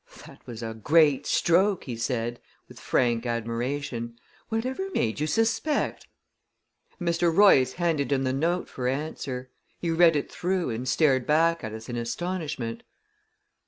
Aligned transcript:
"That 0.25 0.41
was 0.47 0.63
a 0.63 0.73
great 0.73 1.27
stroke!" 1.27 1.83
he 1.83 1.95
said, 1.95 2.39
with 2.67 2.79
frank 2.79 3.27
admiration. 3.27 4.17
"Whatever 4.49 4.89
made 4.95 5.19
you 5.19 5.27
suspect?" 5.27 6.07
Mr. 6.99 7.31
Royce 7.31 7.73
handed 7.73 8.11
him 8.11 8.23
the 8.23 8.33
note 8.33 8.67
for 8.67 8.87
answer. 8.87 9.51
He 9.77 9.91
read 9.91 10.15
it 10.15 10.31
through, 10.31 10.71
and 10.71 10.87
stared 10.89 11.27
back 11.27 11.63
at 11.63 11.71
us 11.71 11.87
in 11.87 11.97
astonishment. 11.97 12.81